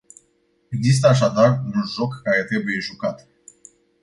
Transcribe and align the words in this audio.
Există 0.69 1.07
așadar 1.07 1.59
un 1.75 1.83
joc 1.95 2.21
care 2.23 2.43
trebuie 2.43 2.79
jucat. 2.79 3.27